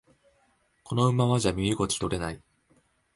[0.83, 2.41] このままじゃ身動き取れない